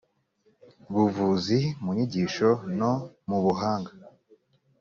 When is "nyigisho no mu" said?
1.95-3.37